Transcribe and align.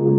Welcome 0.00 0.16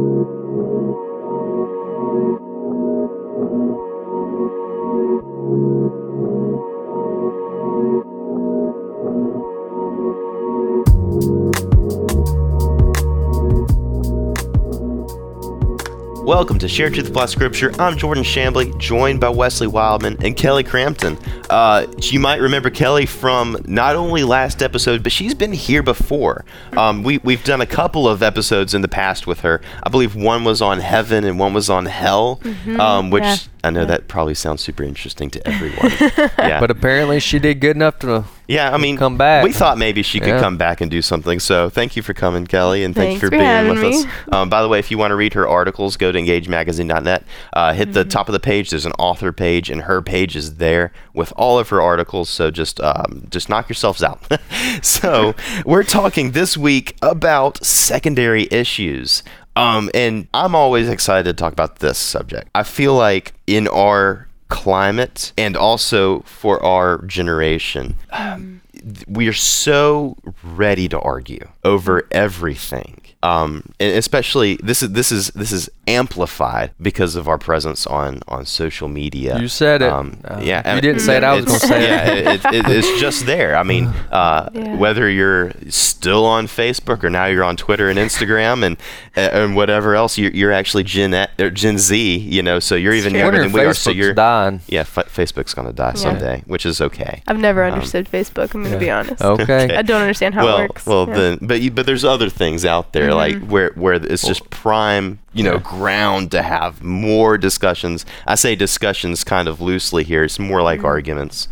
to 16.59 16.68
Share 16.68 16.91
Truth 16.91 17.11
Plus 17.11 17.32
Scripture. 17.32 17.71
I'm 17.79 17.98
Jordan 17.98 18.23
Shambly, 18.23 18.77
joined 18.77 19.20
by 19.20 19.29
Wesley 19.29 19.66
Wildman 19.66 20.23
and 20.23 20.38
Kelly 20.38 20.63
Crampton. 20.63 21.18
Uh, 21.52 21.86
you 22.02 22.20
might 22.20 22.39
remember 22.41 22.70
Kelly 22.70 23.05
from 23.05 23.57
not 23.65 23.95
only 23.95 24.23
last 24.23 24.63
episode, 24.63 25.04
but 25.04 25.11
she's 25.11 25.33
been 25.33 25.51
here 25.54 25.83
before. 25.83 26.45
Um, 26.77 27.04
we, 27.04 27.18
we've 27.20 27.43
done 27.43 27.61
a 27.61 27.65
couple 27.65 28.07
of 28.07 28.23
episodes 28.23 28.73
in 28.73 28.81
the 28.81 28.88
past 28.88 29.27
with 29.27 29.41
her. 29.41 29.61
I 29.83 29.89
believe 29.89 30.15
one 30.15 30.43
was 30.43 30.61
on 30.61 30.79
heaven 30.79 31.23
and 31.25 31.37
one 31.37 31.54
was 31.54 31.69
on 31.69 31.86
hell, 31.86 32.40
um, 32.80 33.10
which 33.10 33.24
yeah. 33.24 33.36
I 33.64 33.70
know 33.70 33.86
that 33.86 34.08
probably 34.08 34.34
sounds 34.34 34.62
super 34.62 34.82
interesting 34.84 35.30
to 35.32 35.48
everyone. 35.48 35.91
yeah. 36.40 36.60
But 36.60 36.72
apparently 36.72 37.20
she 37.20 37.38
did 37.38 37.60
good 37.60 37.76
enough 37.76 37.99
to 37.99 38.24
Yeah, 38.48 38.74
I 38.74 38.77
mean, 38.77 38.98
come 38.98 39.18
back. 39.18 39.44
We 39.44 39.52
thought 39.54 39.77
maybe 39.77 40.02
she 40.02 40.20
could 40.20 40.30
Yeah. 40.30 40.40
come 40.40 40.58
back 40.58 40.82
and 40.82 40.90
do 40.90 41.02
something. 41.04 41.40
So 41.40 41.70
thank 41.70 41.96
you 41.96 42.02
for 42.02 42.13
coming, 42.16 42.48
Kelly, 42.48 42.84
and 42.84 42.96
thank 42.96 43.13
you 43.13 43.20
for, 43.20 43.27
for 43.27 43.32
being 43.38 43.68
with 43.70 43.82
me. 43.82 43.99
us. 43.99 44.05
Um, 44.32 44.49
by 44.49 44.63
the 44.63 44.68
way, 44.68 44.80
if 44.80 44.90
you 44.90 44.98
want 44.98 45.12
to 45.12 45.16
read 45.16 45.34
her 45.36 45.48
articles, 45.48 45.96
go 45.98 46.12
to 46.12 46.18
engagemagazine.net. 46.20 47.24
Uh, 47.54 47.74
hit 47.74 47.82
Mm-hmm. 47.90 47.94
the 47.94 48.05
top 48.05 48.30
of 48.30 48.34
the 48.34 48.40
page. 48.40 48.70
There's 48.70 48.86
an 48.86 48.94
author 48.94 49.32
page, 49.32 49.70
and 49.70 49.82
her 49.84 50.02
page 50.02 50.36
is 50.36 50.55
there 50.55 50.91
with 51.13 51.34
all 51.41 51.58
of 51.58 51.70
her 51.70 51.81
articles. 51.81 52.30
So 52.30 52.52
just 52.52 52.80
um, 52.80 53.27
just 53.30 53.49
knock 53.49 53.68
yourselves 53.68 54.04
out. 54.04 54.22
so 54.82 55.36
we're 55.66 55.84
talking 55.84 56.32
this 56.32 56.55
week 56.55 56.95
about 57.02 57.63
secondary 57.66 58.48
issues. 58.52 59.23
Um, 59.55 59.90
and 59.94 60.27
I'm 60.34 60.55
always 60.55 60.88
excited 60.88 61.26
to 61.26 61.34
talk 61.34 61.52
about 61.52 61.80
this 61.80 61.98
subject. 61.98 62.49
I 62.55 62.63
feel 62.63 62.94
like 62.94 63.34
in 63.48 63.68
our 63.68 64.27
climate 64.47 65.33
and 65.38 65.57
also 65.57 66.21
for 66.21 66.63
our 66.63 67.03
generation, 67.05 67.95
um, 68.11 68.61
we 69.07 69.27
are 69.27 69.33
so 69.33 70.16
ready 70.44 70.88
to 70.88 70.99
argue 70.99 71.47
over 71.63 72.07
everything. 72.11 73.00
Um, 73.23 73.64
and 73.80 73.95
especially 73.97 74.55
this 74.64 74.81
is 74.81 74.91
this 74.94 75.11
is 75.11 75.27
this 75.30 75.52
is 75.52 75.69
amplified 75.88 76.72
because 76.81 77.16
of 77.16 77.28
our 77.28 77.38
presence 77.38 77.86
on 77.86 78.22
on 78.28 78.45
social 78.45 78.88
media. 78.88 79.39
You 79.39 79.47
said 79.47 79.81
it. 79.83 79.91
Um, 79.91 80.17
Uh, 80.25 80.39
yeah, 80.41 80.59
if 80.59 80.66
you 80.66 80.72
and 80.72 80.81
didn't 80.81 81.02
say 81.02 81.17
it, 81.17 81.23
I 81.23 81.36
was 81.36 81.44
it's- 81.45 81.61
gonna 81.61 81.73
say 81.73 81.88
yeah, 81.88 82.31
it, 82.33 82.45
it, 82.53 82.66
it's 82.69 83.00
just 83.00 83.25
there. 83.25 83.55
I 83.55 83.63
mean, 83.63 83.86
uh, 84.11 84.50
Yeah. 84.53 84.75
whether 84.78 85.08
you're 85.09 85.52
still 85.69 86.25
on 86.25 86.47
Facebook 86.47 87.03
or 87.03 87.09
now 87.09 87.25
you're 87.25 87.44
on 87.44 87.58
Twitter 87.58 87.89
and 87.89 88.00
Instagram 88.00 88.63
and 88.66 88.78
and 89.16 89.56
whatever 89.56 89.94
else, 89.95 90.17
you're, 90.17 90.31
you're 90.31 90.52
actually 90.52 90.83
Gen 90.83 91.13
E- 91.13 91.44
or 91.44 91.50
Gen 91.52 91.78
Z. 91.78 92.17
You 92.17 92.41
know, 92.41 92.59
so 92.59 92.75
you're 92.75 92.94
even 92.94 93.13
younger 93.13 93.25
Wonder 93.38 93.39
than 93.41 93.47
if 93.50 93.53
we 93.53 93.61
are. 93.66 93.73
So 93.73 93.91
you're 93.91 94.13
dying. 94.13 94.61
yeah, 94.67 94.83
fa- 94.83 95.06
Facebook's 95.08 95.53
gonna 95.53 95.73
die 95.73 95.94
someday, 95.94 96.41
which 96.47 96.66
is 96.66 96.81
okay. 96.81 97.22
I've 97.28 97.38
never 97.39 97.63
Um, 97.66 97.73
understood 97.73 98.09
Facebook. 98.09 98.53
I'm 98.56 98.63
gonna 98.63 98.80
be 98.80 98.89
honest. 98.89 99.22
Okay. 99.22 99.78
I 99.78 99.81
don't 99.83 100.02
understand 100.02 100.33
how 100.33 100.45
well, 100.45 100.58
it 100.58 100.61
works. 100.69 100.85
well, 100.88 101.06
Yeah. 101.08 101.16
then, 101.17 101.38
but 101.41 101.61
you, 101.61 101.69
but 101.72 101.85
there's 101.85 102.03
other 102.06 102.30
things 102.30 102.66
out 102.66 102.94
there 102.94 103.10
like 103.15 103.35
Mm-hmm. 103.35 103.49
where 103.51 103.71
where 103.75 103.93
it's 103.93 104.25
just 104.25 104.49
prime, 104.49 105.19
you 105.33 105.43
know, 105.43 105.53
Yeah. 105.53 105.59
ground 105.63 106.31
to 106.31 106.41
have 106.41 106.83
more 106.83 107.37
discussions. 107.37 108.05
I 108.27 108.35
say 108.35 108.55
discussions 108.55 109.23
kind 109.23 109.47
of 109.47 109.61
loosely 109.61 110.03
here. 110.03 110.23
It's 110.23 110.39
more 110.39 110.59
Mm-hmm. 110.59 110.65
like 110.65 110.83
arguments, 110.83 111.47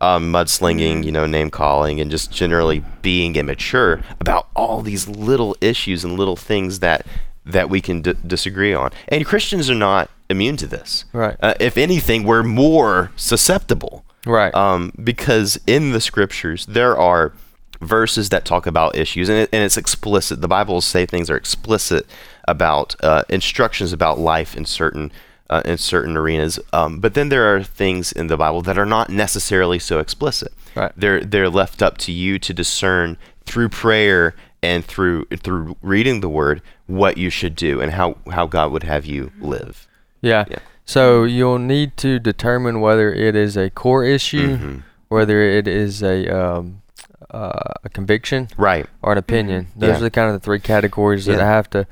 um, 0.00 0.32
mudslinging, 0.32 1.04
you 1.04 1.12
know, 1.12 1.26
name 1.26 1.50
calling, 1.50 2.00
and 2.00 2.10
just 2.10 2.30
generally 2.32 2.84
being 3.02 3.36
immature 3.36 4.00
about 4.20 4.48
all 4.54 4.82
these 4.82 5.08
little 5.08 5.56
issues 5.60 6.04
and 6.04 6.18
little 6.18 6.36
things 6.36 6.80
that 6.80 7.06
that 7.46 7.68
we 7.68 7.80
can 7.80 8.00
d- 8.00 8.14
disagree 8.26 8.72
on. 8.72 8.90
And 9.08 9.26
Christians 9.26 9.68
are 9.68 9.74
not 9.74 10.08
immune 10.30 10.56
to 10.56 10.66
this. 10.66 11.04
Right. 11.12 11.36
Uh, 11.42 11.52
if 11.60 11.76
anything, 11.76 12.24
we're 12.24 12.42
more 12.42 13.10
susceptible 13.16 14.02
Right. 14.24 14.54
um, 14.54 14.92
because 15.04 15.60
in 15.66 15.92
the 15.92 16.00
scriptures 16.00 16.64
there 16.64 16.96
are 16.96 17.32
verses 17.80 18.28
that 18.30 18.44
talk 18.44 18.66
about 18.66 18.96
issues 18.96 19.28
and, 19.28 19.38
it, 19.38 19.48
and 19.52 19.62
it's 19.64 19.76
explicit 19.76 20.40
the 20.40 20.48
bible 20.48 20.74
will 20.74 20.80
say 20.80 21.04
things 21.06 21.28
are 21.30 21.36
explicit 21.36 22.06
about 22.46 22.94
uh, 23.02 23.22
instructions 23.28 23.92
about 23.92 24.18
life 24.18 24.56
in 24.56 24.64
certain 24.64 25.10
uh, 25.50 25.62
in 25.64 25.76
certain 25.78 26.16
arenas 26.16 26.58
um, 26.72 27.00
but 27.00 27.14
then 27.14 27.28
there 27.28 27.54
are 27.54 27.62
things 27.62 28.12
in 28.12 28.26
the 28.28 28.36
bible 28.36 28.62
that 28.62 28.78
are 28.78 28.86
not 28.86 29.08
necessarily 29.10 29.78
so 29.78 29.98
explicit 29.98 30.52
Right. 30.74 30.90
they're 30.96 31.20
they're 31.20 31.48
left 31.50 31.82
up 31.82 31.98
to 31.98 32.10
you 32.12 32.38
to 32.40 32.52
discern 32.52 33.16
through 33.46 33.68
prayer 33.68 34.34
and 34.62 34.84
through 34.84 35.26
through 35.26 35.76
reading 35.82 36.20
the 36.20 36.28
word 36.28 36.62
what 36.86 37.16
you 37.16 37.30
should 37.30 37.54
do 37.54 37.80
and 37.80 37.92
how 37.92 38.16
how 38.32 38.46
god 38.46 38.72
would 38.72 38.82
have 38.82 39.04
you 39.06 39.30
live 39.40 39.86
yeah. 40.20 40.46
yeah. 40.50 40.58
So 40.86 41.24
you'll 41.24 41.58
need 41.58 41.96
to 41.98 42.18
determine 42.18 42.80
whether 42.80 43.12
it 43.12 43.34
is 43.36 43.56
a 43.56 43.68
core 43.70 44.04
issue, 44.04 44.56
Mm-hmm. 44.56 44.78
whether 45.08 45.40
it 45.42 45.66
is 45.68 46.02
a 46.02 46.28
um, 46.28 46.82
uh, 47.30 47.74
a 47.84 47.88
conviction 47.88 48.48
right 48.56 48.86
or 49.02 49.12
an 49.12 49.18
opinion. 49.18 49.68
Those 49.76 49.88
Yeah. 49.90 49.96
are 49.96 50.00
the 50.00 50.10
kind 50.10 50.28
of 50.28 50.34
the 50.40 50.44
three 50.44 50.60
categories 50.60 51.26
that 51.26 51.38
Yeah. 51.38 51.44
I 51.44 51.46
have 51.46 51.68
to 51.70 51.86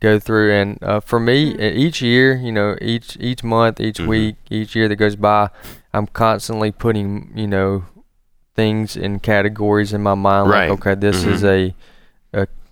go 0.00 0.18
through. 0.18 0.52
And 0.52 0.78
uh, 0.82 1.00
for 1.00 1.18
me, 1.20 1.54
each 1.58 2.02
year, 2.02 2.34
you 2.36 2.52
know, 2.52 2.76
each 2.82 3.16
each 3.20 3.42
month, 3.44 3.80
each 3.80 3.98
Mhm. 3.98 4.06
week, 4.08 4.36
each 4.50 4.74
year 4.76 4.88
that 4.88 4.96
goes 4.96 5.16
by, 5.16 5.48
I'm 5.92 6.06
constantly 6.06 6.70
putting, 6.72 7.30
you 7.34 7.46
know, 7.46 7.84
things 8.54 8.96
in 8.96 9.18
categories 9.20 9.92
in 9.92 10.02
my 10.02 10.14
mind. 10.14 10.48
Right. 10.50 10.68
Like, 10.70 10.78
okay, 10.80 10.94
this 10.94 11.24
is 11.24 11.42
Mhm. 11.42 11.48
a, 11.48 11.56
a 11.56 11.74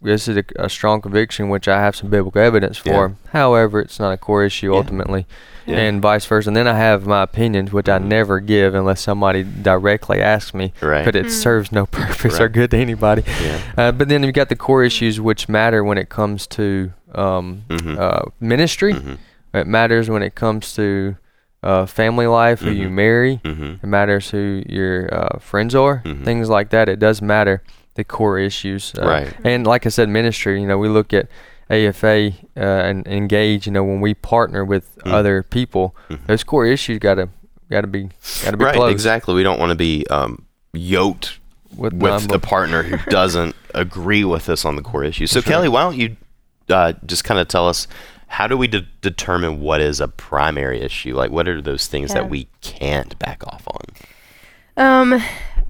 this 0.02 0.28
is 0.28 0.36
a, 0.36 0.44
a 0.56 0.68
strong 0.68 1.00
conviction, 1.00 1.48
which 1.48 1.68
I 1.68 1.80
have 1.80 1.94
some 1.96 2.10
biblical 2.10 2.40
evidence 2.42 2.78
for. 2.78 2.90
Yeah. 3.08 3.30
However, 3.32 3.80
it's 3.80 3.98
not 4.00 4.12
a 4.12 4.16
core 4.16 4.44
issue 4.44 4.70
Yeah. 4.72 4.78
ultimately, 4.78 5.26
Yeah. 5.66 5.76
and 5.78 6.02
vice 6.02 6.26
versa. 6.26 6.48
And 6.50 6.56
then 6.56 6.66
I 6.66 6.76
have 6.76 7.06
my 7.06 7.22
opinions, 7.22 7.72
which 7.72 7.88
I 7.88 7.98
Mhm. 7.98 8.04
never 8.06 8.40
give 8.40 8.74
unless 8.74 9.00
somebody 9.00 9.44
directly 9.44 10.20
asks 10.20 10.52
me. 10.54 10.72
right 10.80 11.04
But 11.04 11.14
it 11.16 11.26
Mm. 11.26 11.30
serves 11.30 11.70
no 11.72 11.86
purpose 12.00 12.40
or 12.40 12.48
good 12.48 12.70
to 12.72 12.76
anybody. 12.78 13.22
yeah 13.42 13.58
Uh, 13.78 13.92
but 13.92 14.08
then 14.08 14.22
you've 14.24 14.34
got 14.34 14.48
the 14.48 14.56
core 14.56 14.82
issues 14.84 15.20
which 15.20 15.48
matter 15.48 15.84
when 15.84 15.98
it 15.98 16.08
comes 16.08 16.46
to 16.48 16.92
um, 17.14 17.62
Mhm. 17.68 17.98
uh, 17.98 18.22
ministry. 18.40 18.94
Mhm. 18.94 19.18
It 19.54 19.66
matters 19.66 20.08
when 20.08 20.22
it 20.22 20.34
comes 20.34 20.72
to 20.74 21.16
uh, 21.62 21.86
family 21.86 22.26
life, 22.26 22.60
who 22.60 22.70
you 22.72 22.88
Mhm. 22.88 22.92
marry. 22.92 23.40
Mhm. 23.44 23.74
It 23.84 23.86
matters 23.86 24.30
who 24.30 24.64
your 24.66 25.08
uh, 25.14 25.38
friends 25.38 25.76
are, 25.76 26.02
things 26.24 26.48
like 26.48 26.70
that. 26.70 26.88
It 26.88 26.98
does 26.98 27.22
matter 27.22 27.62
the 27.94 28.04
core 28.04 28.38
issues. 28.38 28.92
Uh, 28.98 29.06
Right. 29.06 29.34
And 29.44 29.66
like 29.66 29.86
I 29.86 29.88
said, 29.90 30.08
ministry. 30.08 30.60
You 30.60 30.66
know, 30.66 30.78
we 30.78 30.88
look 30.88 31.12
at 31.12 31.28
AFA 31.70 32.32
uh, 32.56 32.60
and 32.60 33.06
engage. 33.06 33.66
You 33.66 33.72
know, 33.72 33.84
when 33.84 34.00
we 34.00 34.14
partner 34.14 34.64
with 34.64 34.96
Mm. 35.04 35.12
other 35.12 35.42
people, 35.42 35.94
Mhm. 36.10 36.26
those 36.26 36.44
core 36.44 36.66
issues 36.66 36.98
gotta 36.98 37.28
gotta 37.70 37.86
be 37.86 38.08
gotta 38.44 38.56
be 38.56 38.64
right 38.66 38.74
close 38.76 38.92
exactly 38.92 39.34
we 39.34 39.42
don't 39.42 39.58
want 39.58 39.70
to 39.70 39.74
be 39.74 40.06
um, 40.10 40.44
yoked 40.74 41.38
with, 41.74 41.94
with 41.94 42.30
a 42.30 42.38
partner 42.38 42.82
who 42.82 42.98
doesn't 43.10 43.56
agree 43.74 44.24
with 44.24 44.50
us 44.50 44.66
on 44.66 44.76
the 44.76 44.82
core 44.82 45.02
issues 45.04 45.30
so 45.30 45.40
kelly 45.40 45.68
why 45.70 45.80
don't 45.80 45.96
you 45.96 46.14
uh, 46.68 46.92
just 47.06 47.24
kind 47.24 47.40
of 47.40 47.48
tell 47.48 47.66
us 47.66 47.88
how 48.26 48.46
do 48.46 48.58
we 48.58 48.66
de- 48.68 48.86
determine 49.00 49.58
what 49.62 49.80
is 49.80 50.00
a 50.00 50.08
primary 50.08 50.82
issue 50.82 51.16
like 51.16 51.30
what 51.30 51.48
are 51.48 51.62
those 51.62 51.86
things 51.86 52.10
Yeah. 52.10 52.20
that 52.20 52.28
we 52.30 52.46
can't 52.60 53.18
back 53.18 53.42
off 53.46 53.66
on 53.66 53.80
um, 55.14 55.22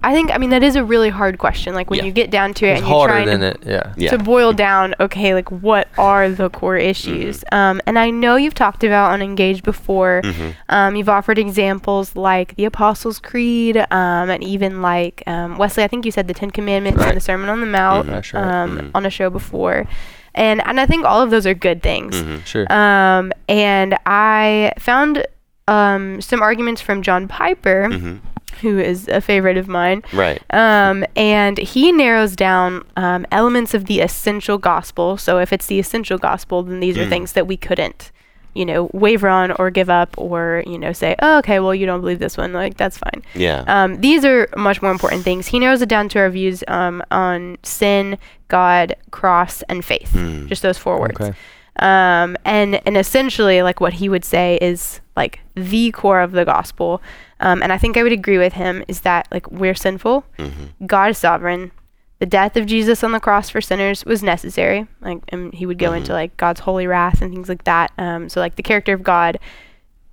I 0.05 0.13
think 0.13 0.31
I 0.33 0.39
mean 0.39 0.51
that 0.51 0.63
is 0.63 0.75
a 0.77 0.85
really 0.85 1.11
hard 1.11 1.39
question. 1.39 1.75
Like 1.75 1.91
when 1.91 1.99
Yeah. 2.01 2.07
you 2.07 2.13
get 2.13 2.31
down 2.31 2.55
to 2.55 2.67
it 2.67 2.71
it's 2.73 2.81
and 2.81 2.89
you're 2.89 2.97
harder 2.99 3.13
trying 3.15 3.27
than 3.27 3.41
to 3.41 3.47
it. 3.49 3.63
Yeah. 3.65 3.93
yeah 3.97 4.11
to 4.11 4.19
boil 4.19 4.53
down, 4.53 4.95
okay, 5.01 5.35
like 5.35 5.51
what 5.51 5.89
are 5.99 6.29
the 6.29 6.51
core 6.51 6.77
issues? 6.77 7.41
Mm-hmm. 7.45 7.55
Um, 7.55 7.81
and 7.87 7.99
I 7.99 8.11
know 8.11 8.37
you've 8.37 8.55
talked 8.55 8.83
about 8.85 9.13
on 9.13 9.23
Engage 9.23 9.63
before. 9.63 10.23
Mhm. 10.25 10.55
Um, 10.69 10.97
you've 10.97 11.09
offered 11.09 11.39
examples 11.39 12.17
like 12.17 12.55
the 12.57 12.65
Apostles' 12.65 13.19
Creed, 13.21 13.77
um, 13.77 14.31
and 14.31 14.43
even 14.43 14.83
like 14.83 15.23
um, 15.27 15.57
Wesley. 15.57 15.85
I 15.85 15.89
think 15.89 16.05
you 16.05 16.11
said 16.13 16.27
the 16.29 16.35
Ten 16.35 16.51
Commandments 16.51 16.99
Right. 16.99 17.09
and 17.09 17.17
the 17.17 17.21
Sermon 17.21 17.49
on 17.49 17.61
the 17.61 17.67
Mount 17.67 18.07
Mhm. 18.09 18.11
That's 18.11 18.35
right. 18.35 18.45
um, 18.45 18.79
Mhm. 18.79 18.91
on 18.95 19.07
a 19.07 19.11
show 19.11 19.31
before, 19.31 19.87
and 20.35 20.61
and 20.67 20.81
I 20.81 20.87
think 20.87 21.05
all 21.05 21.21
of 21.23 21.31
those 21.31 21.47
are 21.47 21.55
good 21.55 21.83
things. 21.83 22.21
Mhm. 22.21 22.45
Sure. 22.45 22.73
Um, 22.73 23.33
and 23.49 23.97
I 24.07 24.73
found 24.79 25.25
um, 25.69 26.21
some 26.21 26.43
arguments 26.43 26.81
from 26.83 27.03
John 27.03 27.29
Piper, 27.29 27.89
Mhm. 27.89 28.19
Who 28.63 28.79
is 28.79 29.09
a 29.09 29.21
favorite 29.21 29.57
of 29.59 29.69
mine. 29.69 30.03
right 30.13 30.41
Um, 30.51 31.05
and 31.17 31.59
he 31.59 31.93
narrows 31.93 32.35
down 32.37 32.85
um, 32.97 33.27
elements 33.31 33.75
of 33.75 33.85
the 33.85 34.01
essential 34.01 34.57
gospel. 34.59 35.17
So 35.19 35.39
if 35.39 35.53
it's 35.53 35.67
the 35.67 35.79
essential 35.79 36.19
gospel, 36.19 36.63
then 36.63 36.81
these 36.81 36.97
are 36.97 37.05
Mm. 37.07 37.11
things 37.11 37.33
that 37.33 37.47
we 37.47 37.57
couldn't, 37.57 38.11
you 38.55 38.65
know, 38.65 38.89
waver 38.93 39.29
on 39.29 39.51
or 39.53 39.71
give 39.71 39.89
up 39.91 40.11
or, 40.17 40.63
you 40.67 40.79
know, 40.79 40.93
say, 40.93 41.17
oh, 41.21 41.39
okay, 41.39 41.59
well, 41.61 41.75
you 41.75 41.87
don't 41.87 42.01
believe 42.01 42.19
this 42.19 42.37
one. 42.37 42.53
Like, 42.53 42.77
that's 42.77 42.99
fine. 42.99 43.23
yeah 43.35 43.65
Um, 43.67 44.01
these 44.01 44.25
are 44.25 44.49
much 44.57 44.81
more 44.83 44.91
important 44.93 45.23
things. 45.25 45.47
He 45.49 45.59
narrows 45.59 45.83
it 45.83 45.89
down 45.89 46.09
to 46.11 46.19
our 46.21 46.31
views 46.31 46.63
um, 46.69 47.03
on 47.11 47.57
sin, 47.63 48.19
God, 48.49 48.95
cross, 49.11 49.63
and 49.71 49.85
faith. 49.85 50.11
Mm. 50.15 50.49
Just 50.49 50.63
those 50.63 50.79
four 50.79 51.01
words. 51.01 51.19
Okay. 51.21 51.33
Um, 51.79 52.37
and 52.45 52.81
and 52.87 52.97
essentially, 52.97 53.63
like 53.63 53.81
what 53.81 53.95
he 53.95 54.09
would 54.09 54.25
say 54.25 54.59
is 54.61 55.01
like 55.17 55.41
the 55.55 55.91
core 55.91 56.21
of 56.21 56.33
the 56.33 56.45
gospel. 56.45 57.01
Um, 57.41 57.63
and 57.63 57.73
I 57.73 57.79
think 57.79 57.97
I 57.97 58.03
would 58.03 58.13
agree 58.13 58.39
with 58.39 58.53
him 58.53 58.85
is 58.89 59.01
that 59.01 59.27
like 59.31 59.51
we're 59.51 59.75
sinful, 59.75 60.25
Mhm. 60.39 60.87
God 60.87 61.11
is 61.11 61.19
sovereign, 61.19 61.73
the 62.19 62.27
death 62.27 62.57
of 62.57 62.67
Jesus 62.67 63.03
on 63.03 63.13
the 63.13 63.19
cross 63.21 63.51
for 63.51 63.61
sinners 63.61 64.05
was 64.05 64.23
necessary. 64.23 64.87
Like, 65.01 65.19
and 65.31 65.53
he 65.53 65.67
would 65.67 65.79
go 65.79 65.93
into 65.93 66.13
like 66.13 66.37
God's 66.37 66.61
holy 66.61 66.87
wrath 66.87 67.21
and 67.21 67.33
things 67.33 67.49
like 67.49 67.65
that. 67.65 67.91
Um, 67.99 68.29
so 68.29 68.39
like 68.41 68.55
the 68.57 68.63
character 68.63 68.93
of 68.93 69.03
God 69.03 69.39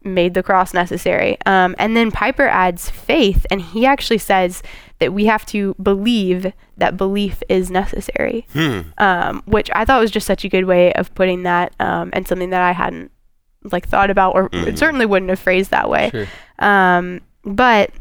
made 0.04 0.34
the 0.34 0.44
cross 0.44 0.74
necessary. 0.74 1.38
Um, 1.46 1.76
and 1.78 1.96
then 1.96 2.12
Piper 2.12 2.48
adds 2.48 2.90
faith, 2.90 3.46
and 3.52 3.62
he 3.62 3.86
actually 3.86 4.18
says 4.18 4.64
that 5.00 5.14
we 5.14 5.26
have 5.26 5.46
to 5.48 5.76
believe 5.82 6.52
that 6.78 6.98
belief 6.98 7.44
is 7.50 7.70
necessary, 7.70 8.48
um, 8.98 9.44
which 9.46 9.70
I 9.74 9.86
thought 9.86 10.02
was 10.02 10.12
just 10.12 10.28
such 10.28 10.46
a 10.46 10.50
good 10.50 10.66
way 10.66 10.94
of 10.94 11.14
putting 11.16 11.44
that, 11.44 11.74
um, 11.80 12.10
and 12.14 12.28
something 12.28 12.50
that 12.52 12.62
I 12.62 12.72
hadn't 12.72 13.12
like 13.64 13.88
thought 13.88 14.10
about, 14.10 14.36
or 14.36 14.50
it 14.54 14.80
certainly 14.80 15.06
wouldn't 15.06 15.30
have 15.30 15.40
phrased 15.40 15.72
that 15.72 15.90
way. 15.90 16.10
Sure. 16.12 16.28
Um, 16.60 17.22
but 17.44 17.92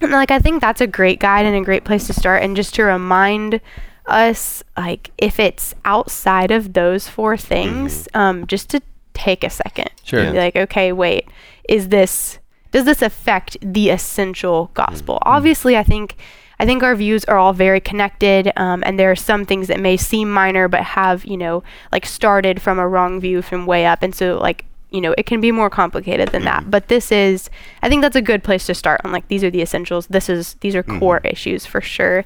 like 0.00 0.30
I 0.30 0.40
think 0.40 0.60
that's 0.60 0.80
a 0.80 0.86
great 0.86 1.20
guide 1.20 1.46
and 1.46 1.56
a 1.56 1.62
great 1.64 1.84
place 1.84 2.06
to 2.08 2.12
start, 2.12 2.42
and 2.42 2.56
just 2.56 2.74
to 2.74 2.82
remind 2.82 3.60
us, 4.06 4.62
like 4.76 5.12
if 5.18 5.38
it's 5.38 5.74
outside 5.84 6.50
of 6.50 6.72
those 6.72 7.08
four 7.08 7.36
things, 7.36 8.08
um, 8.14 8.46
just 8.46 8.70
to 8.70 8.82
take 9.24 9.42
a 9.44 9.50
second, 9.50 9.90
Sure. 10.02 10.30
be 10.32 10.38
like, 10.38 10.56
okay, 10.56 10.92
wait, 10.92 11.28
is 11.68 11.88
this 11.88 12.38
does 12.74 12.84
this 12.84 13.02
affect 13.02 13.56
the 13.60 13.90
essential 13.90 14.70
gospel? 14.74 15.18
Obviously, 15.22 15.76
I 15.76 15.84
think. 15.84 16.16
I 16.56 16.66
think 16.66 16.84
our 16.84 16.94
views 16.94 17.24
are 17.24 17.36
all 17.36 17.52
very 17.52 17.80
connected, 17.80 18.52
um, 18.56 18.84
and 18.86 18.96
there 18.96 19.10
are 19.10 19.16
some 19.16 19.44
things 19.44 19.66
that 19.66 19.80
may 19.80 19.96
seem 19.96 20.30
minor, 20.30 20.68
but 20.68 20.82
have 20.84 21.24
you 21.24 21.36
know, 21.36 21.64
like 21.90 22.06
started 22.06 22.62
from 22.62 22.78
a 22.78 22.86
wrong 22.86 23.20
view 23.20 23.42
from 23.42 23.66
way 23.66 23.84
up, 23.86 24.04
and 24.04 24.14
so 24.14 24.38
like 24.38 24.64
you 24.94 25.00
know, 25.00 25.12
it 25.18 25.26
can 25.26 25.40
be 25.40 25.50
more 25.50 25.68
complicated 25.68 26.28
than 26.28 26.44
that. 26.44 26.70
But 26.70 26.86
this 26.86 27.10
is, 27.10 27.50
I 27.82 27.88
think 27.88 28.00
that's 28.00 28.14
a 28.14 28.22
good 28.22 28.44
place 28.44 28.64
to 28.66 28.74
start 28.74 29.00
on. 29.04 29.10
Like 29.10 29.26
these 29.26 29.42
are 29.42 29.50
the 29.50 29.60
essentials. 29.60 30.06
This 30.06 30.28
is 30.28 30.54
these 30.60 30.76
are 30.76 30.84
core 30.84 31.20
issues 31.24 31.66
for 31.66 31.80
sure. 31.80 32.24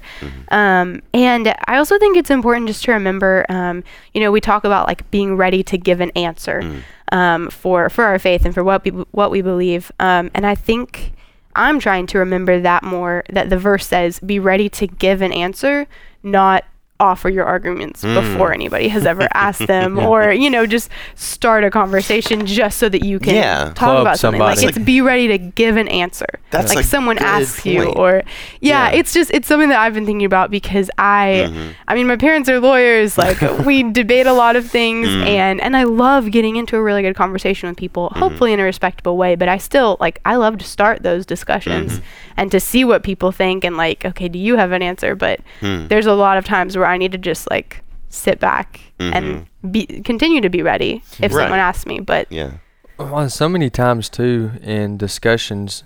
Um, 0.49 1.01
and 1.11 1.53
I 1.65 1.77
also 1.77 1.97
think 1.97 2.15
it's 2.15 2.29
important 2.29 2.67
just 2.67 2.83
to 2.83 2.91
remember, 2.91 3.45
um, 3.49 3.83
you 4.13 4.21
know, 4.21 4.31
we 4.31 4.39
talk 4.39 4.63
about 4.65 4.85
like 4.85 5.09
being 5.09 5.35
ready 5.35 5.63
to 5.63 5.77
give 5.79 5.99
an 5.99 6.11
answer 6.11 6.83
um, 7.11 7.49
for 7.49 7.89
for 7.89 8.03
our 8.03 8.19
faith 8.19 8.45
and 8.45 8.53
for 8.53 8.63
what 8.63 8.83
we 8.85 8.91
what 8.91 9.31
we 9.31 9.41
believe. 9.41 9.91
Um, 9.99 10.29
and 10.35 10.45
I 10.45 10.53
think 10.53 11.13
I'm 11.55 11.79
trying 11.79 12.05
to 12.07 12.19
remember 12.19 12.59
that 12.59 12.83
more. 12.83 13.23
That 13.31 13.49
the 13.49 13.57
verse 13.57 13.87
says, 13.87 14.19
"Be 14.19 14.37
ready 14.37 14.69
to 14.69 14.85
give 14.85 15.23
an 15.23 15.33
answer, 15.33 15.87
not." 16.21 16.65
Offer 16.99 17.29
your 17.29 17.45
arguments 17.45 18.01
before 18.01 18.51
anybody 18.53 18.89
has 18.89 19.05
ever 19.05 19.27
asked 19.33 19.65
them 19.67 19.97
or 19.97 20.31
you 20.33 20.49
know 20.49 20.65
just 20.65 20.89
start 21.15 21.63
a 21.63 21.69
conversation 21.71 22.45
just 22.45 22.77
so 22.77 22.89
that 22.89 23.03
you 23.05 23.19
can 23.19 23.35
Yeah. 23.35 23.63
talk 23.67 23.75
Club 23.77 24.01
about 24.01 24.19
something 24.19 24.41
like 24.41 24.57
somebody. 24.57 24.77
it's 24.79 24.85
be 24.85 24.99
ready 25.01 25.27
to 25.29 25.37
give 25.37 25.77
an 25.77 25.87
answer 25.87 26.25
That's 26.51 26.75
like 26.75 26.83
a 26.83 26.87
someone 26.87 27.15
good 27.15 27.25
asks 27.25 27.65
you 27.65 27.85
or 27.85 28.23
yeah, 28.59 28.89
Yeah. 28.91 28.97
it's 28.99 29.13
just 29.13 29.31
it's 29.33 29.47
something 29.47 29.69
that 29.69 29.79
i've 29.79 29.93
been 29.93 30.05
thinking 30.05 30.25
about 30.25 30.51
because 30.51 30.89
i 30.97 31.47
Mm-hmm. 31.49 31.69
i 31.87 31.95
mean 31.95 32.07
my 32.07 32.17
parents 32.17 32.49
are 32.49 32.59
lawyers 32.59 33.17
like 33.17 33.39
we 33.65 33.83
debate 33.91 34.25
a 34.27 34.33
lot 34.33 34.55
of 34.57 34.69
things 34.69 35.07
Mm. 35.07 35.25
and 35.25 35.61
and 35.61 35.77
i 35.77 35.83
love 35.83 36.31
getting 36.31 36.57
into 36.57 36.75
a 36.75 36.81
really 36.81 37.01
good 37.01 37.15
conversation 37.15 37.69
with 37.69 37.77
people 37.77 38.09
Mm-hmm. 38.09 38.19
hopefully 38.19 38.51
in 38.53 38.59
a 38.59 38.63
respectable 38.63 39.15
way 39.15 39.35
but 39.35 39.47
i 39.47 39.57
still 39.57 39.95
like 40.01 40.19
i 40.25 40.35
love 40.35 40.57
to 40.57 40.65
start 40.65 41.01
those 41.03 41.25
discussions 41.25 41.93
Mm-hmm. 41.93 42.33
and 42.37 42.51
to 42.51 42.59
see 42.59 42.83
what 42.83 43.03
people 43.03 43.31
think 43.31 43.63
and 43.63 43.77
like 43.77 44.03
okay 44.03 44.27
do 44.27 44.37
you 44.39 44.57
have 44.57 44.71
an 44.73 44.81
answer 44.81 45.15
but 45.15 45.39
Hmm. 45.61 45.87
there's 45.87 46.05
a 46.05 46.13
lot 46.13 46.37
of 46.37 46.45
times 46.45 46.75
where 46.77 46.85
i 46.89 46.97
need 46.97 47.11
to 47.11 47.17
just 47.17 47.49
like 47.49 47.81
sit 48.09 48.39
back 48.39 48.79
and 48.99 49.45
be 49.71 49.85
continue 50.03 50.41
to 50.41 50.49
be 50.49 50.61
ready 50.63 50.95
if 50.95 51.03
Mm-hmm. 51.03 51.23
Right. 51.35 51.43
someone 51.43 51.59
asks 51.59 51.85
me 51.85 51.99
but 51.99 52.31
Yeah. 52.31 52.51
Well, 52.97 53.29
so 53.29 53.47
many 53.47 53.69
times 53.69 54.09
too 54.09 54.51
in 54.61 54.97
discussions 54.97 55.83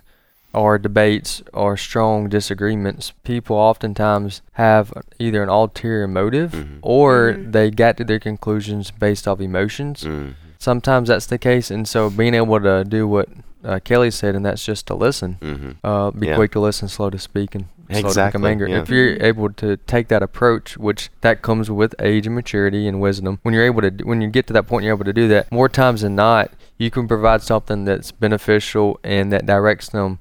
or 0.52 0.78
debates 0.80 1.44
or 1.54 1.78
strong 1.78 2.28
disagreements, 2.30 3.12
people 3.24 3.56
oftentimes 3.56 4.42
have 4.54 4.92
either 5.20 5.44
an 5.44 5.50
ulterior 5.50 6.08
motive 6.08 6.52
Mm-hmm. 6.54 6.78
or 6.82 7.34
they 7.38 7.70
got 7.72 7.98
to 7.98 8.04
their 8.04 8.20
conclusions 8.20 8.90
based 8.92 9.28
off 9.28 9.40
emotions. 9.42 10.04
Mm. 10.04 10.34
Sometimes 10.60 11.10
that's 11.10 11.26
the 11.28 11.38
case, 11.38 11.70
and 11.70 11.88
so 11.88 12.10
being 12.10 12.34
able 12.34 12.60
to 12.62 12.84
do 12.84 13.08
what 13.08 13.28
uh, 13.64 13.80
Kelly 13.84 14.10
said, 14.12 14.34
and 14.36 14.46
that's 14.46 14.64
just 14.66 14.88
to 14.88 14.96
listen. 14.96 15.38
Mm-hmm. 15.42 15.72
Uh, 15.86 16.12
be 16.12 16.28
Yeah. 16.28 16.36
quick 16.36 16.52
to 16.54 16.60
listen, 16.60 16.88
slow 16.88 17.10
to 17.10 17.20
speak, 17.20 17.54
and 17.56 17.66
slow 17.90 18.02
to 18.02 18.08
Exactly, 18.08 18.40
become 18.40 18.46
angry. 18.52 18.72
yeah. 18.72 18.82
If 18.82 18.90
you're 18.90 19.22
able 19.24 19.52
to 19.54 19.78
take 19.78 20.08
that 20.10 20.24
approach, 20.24 20.78
which 20.78 21.10
that 21.22 21.42
comes 21.42 21.70
with 21.70 21.94
age 22.00 22.26
and 22.26 22.36
maturity 22.36 22.88
and 22.88 23.00
wisdom, 23.02 23.40
when 23.44 23.54
you're 23.54 23.66
able 23.66 23.82
to, 23.82 23.92
when 24.04 24.22
you 24.22 24.30
get 24.30 24.48
to 24.48 24.54
that 24.54 24.68
point, 24.68 24.86
you're 24.86 24.96
able 24.96 25.06
to 25.06 25.14
do 25.14 25.28
that. 25.30 25.52
More 25.52 25.70
times 25.70 26.02
than 26.02 26.16
not, 26.16 26.52
you 26.78 26.90
can 26.92 27.08
provide 27.08 27.42
something 27.42 27.86
that's 27.86 28.12
beneficial 28.12 29.00
and 29.04 29.32
that 29.32 29.46
directs 29.46 29.90
them 29.90 30.20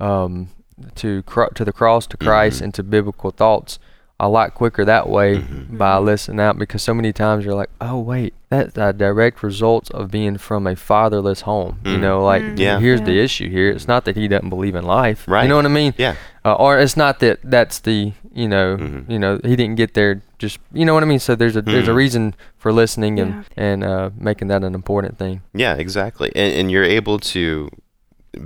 um, 0.00 0.48
to 0.96 1.22
cro- 1.22 1.48
to 1.54 1.64
the 1.64 1.72
cross, 1.72 2.06
to 2.08 2.16
Christ, 2.16 2.60
Mhm. 2.60 2.64
and 2.64 2.74
to 2.74 2.82
biblical 2.82 3.30
thoughts 3.30 3.78
a 4.18 4.28
lot 4.30 4.54
quicker 4.54 4.82
that 4.84 5.08
way 5.10 5.36
Mhm. 5.40 5.76
by 5.76 5.98
listening 5.98 6.40
out. 6.40 6.58
Because 6.58 6.82
so 6.82 6.94
many 6.94 7.12
times 7.12 7.44
you're 7.44 7.54
like, 7.54 7.68
oh 7.82 7.98
wait, 7.98 8.32
that's 8.48 8.76
a 8.78 8.92
direct 8.94 9.42
result 9.42 9.90
of 9.90 10.10
being 10.10 10.38
from 10.38 10.66
a 10.66 10.74
fatherless 10.74 11.42
home. 11.42 11.78
You 11.84 11.96
Mhm. 11.96 12.00
know, 12.00 12.24
like 12.24 12.42
Mm. 12.42 12.58
Yeah. 12.58 12.78
here's 12.80 13.02
the 13.02 13.18
issue 13.20 13.50
here. 13.50 13.68
It's 13.70 13.86
not 13.88 14.04
that 14.06 14.16
he 14.16 14.26
doesn't 14.28 14.48
believe 14.48 14.74
in 14.74 14.84
life. 14.84 15.24
Right. 15.28 15.42
You 15.42 15.48
know 15.50 15.56
what 15.56 15.66
I 15.66 15.68
mean? 15.68 15.92
Yeah. 15.98 16.14
Uh, 16.46 16.54
or 16.54 16.78
it's 16.78 16.96
not 16.96 17.18
that 17.18 17.40
that's 17.42 17.80
the 17.80 18.12
you 18.32 18.46
know 18.46 18.76
Mhm. 18.76 19.10
you 19.10 19.18
know 19.18 19.40
he 19.42 19.56
didn't 19.56 19.74
get 19.74 19.94
there 19.94 20.22
just 20.38 20.58
you 20.72 20.84
know 20.86 20.94
what 20.94 21.02
I 21.02 21.06
mean. 21.06 21.18
So 21.18 21.34
there's 21.34 21.56
a 21.56 21.62
there's 21.62 21.88
a 21.88 21.90
Mhm. 21.90 21.96
reason 22.04 22.34
for 22.56 22.70
listening 22.72 23.18
and 23.18 23.30
Yeah. 23.34 23.64
and 23.70 23.82
uh, 23.84 24.10
making 24.16 24.46
that 24.48 24.62
an 24.62 24.74
important 24.74 25.18
thing. 25.18 25.40
Yeah, 25.54 25.74
exactly. 25.74 26.30
And, 26.36 26.54
and 26.54 26.70
you're 26.70 26.84
able 26.98 27.18
to 27.34 27.68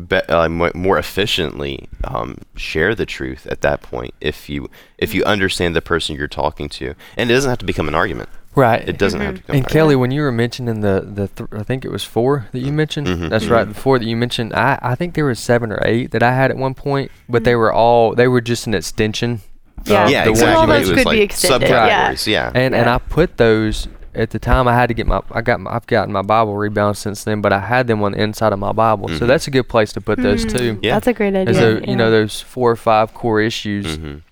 be, 0.09 0.17
uh, 0.29 0.49
more 0.49 0.99
efficiently 0.99 1.89
um, 2.05 2.39
share 2.57 2.95
the 2.95 3.05
truth 3.07 3.47
at 3.51 3.61
that 3.63 3.83
point 3.83 4.15
if 4.21 4.49
you 4.49 4.71
if 4.99 5.13
you 5.15 5.23
understand 5.25 5.77
the 5.77 5.83
person 5.83 6.17
you're 6.17 6.29
talking 6.43 6.69
to, 6.71 6.95
and 7.19 7.31
it 7.31 7.35
doesn't 7.35 7.51
have 7.51 7.59
to 7.59 7.67
become 7.67 7.89
an 7.89 7.95
argument. 7.95 8.29
Right. 8.57 8.87
It 8.89 8.99
doesn't 8.99 9.21
have 9.21 9.35
to 9.37 9.41
become. 9.43 9.57
And 9.57 9.65
an 9.65 9.71
Kelly, 9.71 9.95
when 9.97 10.11
you 10.11 10.23
were 10.23 10.33
mentioning 10.33 10.81
the 10.81 11.07
the 11.07 11.29
th- 11.29 11.49
I 11.53 11.63
think 11.63 11.85
it 11.85 11.91
was 11.91 12.03
four 12.05 12.49
that 12.53 12.59
you 12.61 12.73
mentioned. 12.73 13.07
Mhm. 13.07 13.31
That's 13.31 13.47
right. 13.47 13.67
The 13.67 13.75
four 13.75 13.99
that 13.99 14.05
you 14.07 14.17
mentioned. 14.17 14.53
I 14.55 14.79
I 14.83 14.95
think 14.97 15.15
there 15.15 15.25
were 15.25 15.35
seven 15.37 15.71
or 15.71 15.81
eight 15.87 16.11
that 16.11 16.23
I 16.23 16.33
had 16.35 16.51
at 16.51 16.57
one 16.57 16.75
point, 16.75 17.11
but 17.29 17.45
they 17.45 17.55
were 17.55 17.73
all 17.73 18.15
they 18.15 18.27
were 18.29 18.41
just 18.41 18.67
an 18.67 18.75
extension. 18.75 19.41
Yeah. 19.87 20.05
of 20.05 20.11
yeah, 20.11 20.25
the 20.25 20.31
ones 20.33 20.41
exactly. 20.43 20.53
you 20.53 20.61
All 20.61 20.67
those 20.67 20.89
It 20.91 20.95
mentioned. 20.95 20.97
was 20.97 21.05
could 21.05 21.11
be 21.11 21.17
like 21.21 21.25
extended, 21.31 21.69
yeah. 21.71 22.15
Yeah. 22.27 22.53
And 22.55 22.75
and 22.75 22.91
I 22.91 22.99
put 22.99 23.37
those 23.39 23.89
at 24.15 24.31
the 24.31 24.39
time. 24.41 24.67
I 24.69 24.75
had 24.75 24.89
to 24.89 24.95
get 24.95 25.07
my 25.07 25.21
I 25.31 25.41
got 25.43 25.61
my, 25.61 25.73
I've 25.73 25.87
gotten 25.87 26.13
my 26.13 26.23
Bible 26.23 26.55
rebound 26.57 26.97
since 26.99 27.23
then, 27.25 27.41
but 27.41 27.53
I 27.53 27.61
had 27.61 27.87
them 27.87 28.03
on 28.03 28.13
the 28.13 28.21
inside 28.21 28.53
of 28.53 28.59
my 28.59 28.73
Bible. 28.73 29.09
So 29.09 29.21
Mhm. 29.25 29.27
that's 29.29 29.47
a 29.47 29.51
good 29.53 29.69
place 29.69 29.93
to 29.93 30.01
put 30.01 30.19
those 30.21 30.45
Mm, 30.45 30.59
too. 30.59 30.79
Yeah. 30.83 30.95
That's 30.95 31.07
a 31.07 31.13
great 31.13 31.35
idea. 31.37 31.51
As 31.55 31.59
a, 31.59 31.81
yeah. 31.81 31.89
you 31.91 31.97
know 31.97 32.11
those 32.11 32.41
four 32.43 32.71
or 32.71 32.77
five 32.77 33.15
core 33.15 33.41
issues 33.41 33.97
Mhm. 33.97 34.23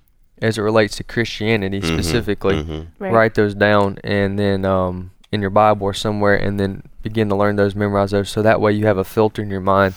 As 0.42 0.58
it 0.58 0.62
relates 0.62 0.96
to 0.96 1.04
Christianity 1.04 1.80
Mhm. 1.80 1.86
specifically. 1.86 2.54
Mhm. 2.62 2.86
Right. 2.98 3.12
write 3.12 3.34
those 3.34 3.54
down 3.54 3.98
and 4.04 4.38
then 4.38 4.64
um, 4.64 5.10
in 5.32 5.40
your 5.40 5.50
Bible 5.50 5.84
or 5.86 5.94
somewhere, 5.94 6.36
and 6.36 6.58
then 6.58 6.82
begin 7.02 7.28
to 7.28 7.36
learn 7.36 7.56
those, 7.56 7.74
memorize 7.74 8.10
those, 8.12 8.28
so 8.30 8.42
that 8.42 8.60
way 8.60 8.72
you 8.72 8.86
have 8.86 8.98
a 8.98 9.04
filter 9.04 9.42
in 9.42 9.50
your 9.50 9.60
mind, 9.60 9.94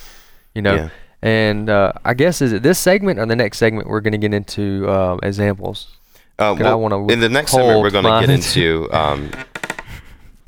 you 0.54 0.62
know. 0.62 0.76
Yeah. 0.76 0.90
And 1.22 1.70
uh, 1.70 1.94
I 2.04 2.14
guess 2.16 2.42
is 2.42 2.52
it 2.54 2.64
this 2.64 2.80
segment 2.80 3.20
or 3.20 3.26
the 3.26 3.36
next 3.36 3.58
segment 3.60 3.88
we're 3.88 4.02
going 4.02 4.14
to 4.14 4.18
get 4.18 4.34
into 4.34 4.88
uh, 4.90 5.18
examples? 5.24 5.88
Uh, 6.40 6.56
'Cause 6.56 6.66
I 6.66 6.74
wanna 6.74 7.06
in 7.08 7.20
the 7.20 7.30
next 7.30 7.52
segment, 7.52 7.82
we're 7.82 7.92
going 7.92 8.04
to 8.06 8.20
get 8.20 8.30
into 8.30 8.90
um, 8.94 9.30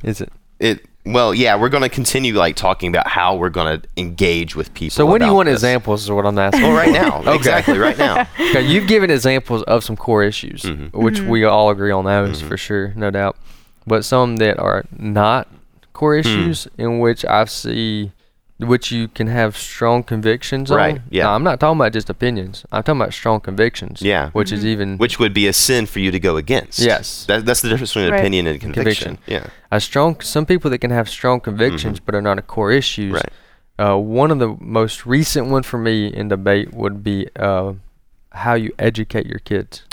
Is 0.03 0.21
it? 0.21 0.31
it. 0.59 0.85
Well, 1.05 1.33
yeah, 1.33 1.57
we're 1.59 1.67
going 1.69 1.83
to 1.83 1.89
continue 1.89 2.33
like 2.35 2.55
talking 2.55 2.89
about 2.89 3.07
how 3.07 3.35
we're 3.35 3.49
going 3.49 3.81
to 3.81 3.87
engage 3.97 4.55
with 4.55 4.73
people. 4.73 4.93
So 4.95 5.05
when 5.05 5.19
do 5.19 5.25
you 5.25 5.33
want 5.33 5.47
this. 5.47 5.55
examples? 5.55 6.03
Is 6.03 6.11
what 6.11 6.25
I'm 6.25 6.39
asking. 6.39 6.63
Well, 6.63 6.71
right 6.73 6.91
now, 6.93 7.19
Okay. 7.21 7.35
exactly 7.35 7.77
right 7.77 7.97
now. 7.97 8.27
Okay, 8.39 8.61
you've 8.61 8.87
given 8.87 9.09
examples 9.11 9.63
of 9.63 9.83
some 9.83 9.97
core 9.97 10.23
issues, 10.23 10.61
Mhm. 10.63 10.93
which 10.93 11.19
we 11.19 11.43
all 11.43 11.69
agree 11.71 11.91
on 11.91 12.05
those 12.05 12.41
Mhm. 12.41 12.47
for 12.47 12.55
sure, 12.57 12.93
no 12.95 13.09
doubt. 13.11 13.35
But 13.85 14.05
some 14.05 14.37
that 14.37 14.59
are 14.59 14.85
not 14.97 15.47
core 15.91 16.15
issues, 16.15 16.67
in 16.77 16.99
which 16.99 17.25
I 17.25 17.45
see, 17.45 18.11
which 18.63 18.91
you 18.91 19.07
can 19.07 19.27
have 19.27 19.55
strong 19.57 20.03
convictions 20.03 20.69
Right, 20.69 20.95
on. 20.95 21.03
yeah. 21.09 21.23
Now, 21.23 21.35
I'm 21.35 21.43
not 21.43 21.59
talking 21.59 21.79
about 21.79 21.93
just 21.93 22.09
opinions. 22.09 22.65
I'm 22.71 22.83
talking 22.83 23.01
about 23.01 23.13
strong 23.13 23.39
convictions. 23.41 24.01
Yeah. 24.01 24.29
Which 24.31 24.51
is 24.51 24.65
even 24.65 24.97
Which 24.97 25.19
would 25.19 25.33
be 25.33 25.47
a 25.47 25.53
sin 25.53 25.85
for 25.85 25.99
you 25.99 26.11
to 26.11 26.19
go 26.19 26.37
against. 26.37 26.79
Yes. 26.79 27.25
That, 27.27 27.45
that's 27.45 27.61
the 27.61 27.69
difference 27.69 27.91
between 27.93 28.11
Right. 28.11 28.19
opinion 28.19 28.47
and 28.47 28.59
conviction. 28.59 29.17
Conviction. 29.17 29.17
Yeah. 29.27 29.47
a 29.71 29.79
strong. 29.79 30.19
Some 30.21 30.45
people 30.45 30.69
that 30.71 30.79
can 30.79 30.91
have 30.91 31.07
strong 31.09 31.39
convictions, 31.39 31.99
but 31.99 32.13
are 32.15 32.21
not 32.21 32.37
a 32.39 32.41
core 32.41 32.71
issues. 32.71 33.13
Right. 33.13 33.29
Uh, 33.79 33.97
one 33.97 34.29
of 34.31 34.39
the 34.39 34.55
most 34.59 35.05
recent 35.05 35.47
one 35.47 35.63
for 35.63 35.77
me 35.79 36.07
in 36.07 36.27
debate 36.29 36.73
would 36.73 37.03
be 37.03 37.27
uh, 37.35 37.73
how 38.31 38.53
you 38.53 38.71
educate 38.77 39.25
your 39.25 39.39
kids. 39.39 39.83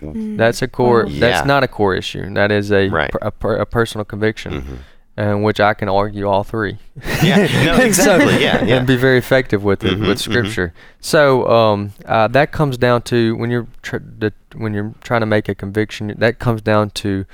That's 0.00 0.62
a 0.62 0.68
core. 0.68 1.06
Yeah. 1.06 1.20
That's 1.20 1.46
not 1.46 1.64
a 1.64 1.68
core 1.68 1.94
issue. 1.94 2.32
That 2.34 2.50
is 2.52 2.70
a 2.72 2.88
Right. 2.88 3.10
per, 3.10 3.18
a, 3.20 3.30
per, 3.30 3.56
a 3.56 3.66
personal 3.66 4.04
conviction, 4.04 4.52
Mhm. 4.62 4.76
In 5.18 5.42
which 5.42 5.58
I 5.60 5.74
can 5.74 5.88
argue 5.88 6.26
all 6.28 6.44
three. 6.44 6.78
Yeah, 7.22 7.48
no, 7.66 7.76
exactly, 7.88 8.40
yeah, 8.42 8.64
yeah. 8.64 8.76
and 8.76 8.86
be 8.86 8.96
very 8.96 9.18
effective 9.18 9.64
with 9.64 9.84
it 9.84 9.98
Mhm, 9.98 10.06
with 10.08 10.18
mhm. 10.18 10.22
scripture. 10.30 10.72
So 11.00 11.48
um, 11.48 11.92
uh, 12.06 12.28
that 12.28 12.52
comes 12.52 12.78
down 12.78 13.02
to 13.02 13.34
when 13.36 13.50
you're 13.50 13.66
tr- 13.82 13.96
the, 14.18 14.32
when 14.56 14.72
you're 14.74 14.94
trying 15.02 15.20
to 15.20 15.26
make 15.26 15.48
a 15.48 15.54
conviction. 15.54 16.14
That 16.18 16.38
comes 16.38 16.62
down 16.62 16.90
to 17.02 17.24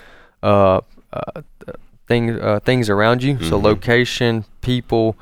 uh, 0.43 0.81
uh, 1.13 1.43
things 2.09 2.41
uh, 2.41 2.61
things 2.65 2.89
around 2.91 3.23
you. 3.23 3.39
So 3.45 3.59
Mhm. 3.59 3.63
location, 3.63 4.45
people. 4.61 5.17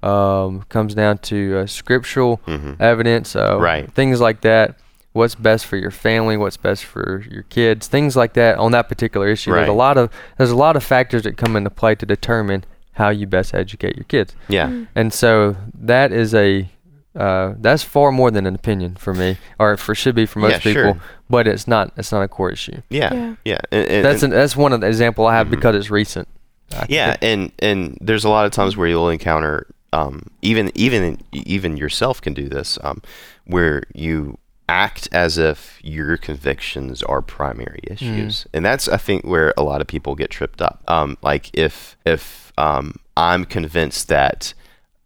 Um, 0.00 0.62
comes 0.68 0.94
down 0.94 1.18
to 1.18 1.58
uh, 1.58 1.66
scriptural 1.66 2.40
Mhm. 2.46 2.80
evidence, 2.80 3.34
uh, 3.34 3.58
Right. 3.58 3.92
Things 3.94 4.20
like 4.20 4.42
that 4.42 4.76
what's 5.18 5.34
best 5.34 5.66
for 5.66 5.76
your 5.76 5.90
family, 5.90 6.36
what's 6.36 6.56
best 6.56 6.84
for 6.84 7.24
your 7.30 7.42
kids, 7.44 7.86
things 7.88 8.16
like 8.16 8.32
that 8.34 8.56
on 8.58 8.72
that 8.72 8.88
particular 8.88 9.28
issue. 9.28 9.52
There's 9.52 9.68
a 9.68 9.72
lot 9.86 9.96
of 9.98 10.10
there's 10.38 10.50
a 10.50 10.56
lot 10.66 10.74
of 10.76 10.82
factors 10.84 11.22
that 11.24 11.36
come 11.36 11.56
into 11.56 11.70
play 11.70 11.94
to 11.96 12.06
determine 12.06 12.64
how 12.92 13.10
you 13.10 13.26
best 13.26 13.54
educate 13.54 13.94
your 13.96 14.04
kids. 14.04 14.34
Yeah. 14.48 14.84
And 14.94 15.12
so 15.12 15.56
that 15.92 16.12
is 16.12 16.34
a 16.34 16.68
uh, 17.16 17.54
that's 17.58 17.82
far 17.82 18.12
more 18.12 18.30
than 18.30 18.46
an 18.46 18.54
opinion 18.54 18.94
for 18.94 19.12
me, 19.12 19.36
or 19.58 19.76
for 19.76 19.94
should 19.94 20.14
be 20.14 20.24
for 20.26 20.38
most 20.38 20.52
Yeah, 20.52 20.58
people. 20.60 20.82
sure. 20.92 21.00
But 21.28 21.48
it's 21.48 21.66
not. 21.66 21.92
It's 21.96 22.12
not 22.12 22.22
a 22.22 22.28
core 22.28 22.50
issue. 22.52 22.80
Yeah. 22.90 23.12
Yeah. 23.12 23.34
Yeah. 23.44 23.58
And, 23.72 23.88
and- 23.88 24.04
That's 24.04 24.22
an, 24.22 24.30
that's 24.30 24.56
one 24.56 24.72
of 24.72 24.80
the 24.80 24.86
example 24.86 25.26
I 25.26 25.34
have 25.36 25.48
Mhm. 25.48 25.50
because 25.56 25.74
it's 25.74 25.90
recent. 25.90 26.28
I 26.72 26.86
yeah, 26.88 27.16
think. 27.16 27.22
and 27.22 27.52
and 27.70 27.98
there's 28.00 28.24
a 28.24 28.28
lot 28.28 28.44
of 28.46 28.52
times 28.52 28.76
where 28.76 28.86
you'll 28.86 29.08
encounter 29.08 29.66
um, 29.92 30.22
even 30.42 30.70
even 30.74 31.18
even 31.32 31.76
yourself 31.76 32.20
can 32.20 32.34
do 32.34 32.46
this, 32.48 32.78
um, 32.84 33.00
where 33.46 33.82
you 33.94 34.36
act 34.68 35.08
as 35.12 35.38
if 35.38 35.78
your 35.82 36.16
convictions 36.16 37.02
are 37.04 37.22
primary 37.22 37.80
issues, 37.84 38.46
and 38.52 38.64
that's 38.64 38.88
I 38.88 38.96
think 38.98 39.24
where 39.24 39.52
a 39.56 39.62
lot 39.62 39.80
of 39.80 39.86
people 39.86 40.14
get 40.14 40.30
tripped 40.30 40.60
up. 40.60 40.82
Um, 40.88 41.16
like 41.22 41.50
if 41.52 41.96
if 42.04 42.52
um, 42.58 42.96
I'm 43.16 43.44
convinced 43.44 44.08
that, 44.08 44.52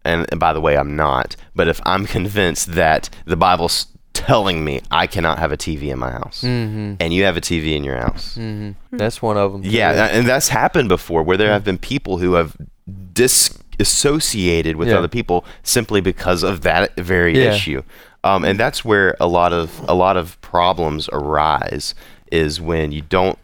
and, 0.04 0.26
and 0.31 0.40
by 0.40 0.52
the 0.52 0.61
way, 0.61 0.76
I'm 0.76 0.97
not, 0.97 1.37
but 1.54 1.69
if 1.69 1.81
I'm 1.87 2.07
convinced 2.07 2.73
that 2.75 3.09
the 3.25 3.37
Bible's 3.37 3.87
telling 4.14 4.64
me 4.64 4.81
I 4.90 5.07
cannot 5.07 5.38
have 5.38 5.52
a 5.52 5.57
TV 5.57 5.85
in 5.90 5.99
my 5.99 6.11
house, 6.11 6.42
Mhm. 6.42 6.97
and 7.00 7.12
you 7.14 7.25
have 7.25 7.37
a 7.37 7.40
TV 7.40 7.75
in 7.76 7.83
your 7.85 7.97
house, 7.99 8.37
Mhm. 8.38 8.75
That's 8.92 9.23
one 9.23 9.37
of 9.37 9.52
them. 9.52 9.62
yeah, 9.64 9.92
tha- 9.92 10.12
and 10.12 10.26
that's 10.28 10.49
happened 10.49 10.88
before 10.88 11.23
where 11.23 11.37
there 11.37 11.52
have 11.52 11.64
been 11.64 11.78
people 11.78 12.19
who 12.19 12.35
have 12.35 12.57
disassociated 13.12 14.76
with 14.76 14.88
Yeah. 14.88 14.99
other 14.99 15.09
people 15.09 15.45
simply 15.62 16.00
because 16.00 16.42
of 16.42 16.61
that 16.62 16.95
very 16.97 17.38
Yeah. 17.38 17.52
issue. 17.54 17.83
Um, 18.25 18.45
and 18.45 18.59
that's 18.59 18.85
where 18.85 19.17
a 19.21 19.26
lot 19.26 19.52
of 19.52 19.81
a 19.88 19.95
lot 19.95 20.17
of 20.17 20.41
problems 20.41 21.09
arise 21.12 21.95
is 22.31 22.61
when 22.61 22.93
you 22.93 23.02
don't 23.02 23.38